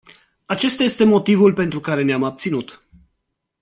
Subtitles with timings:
[0.45, 2.83] Acesta este motivul pentru care ne-am abținut.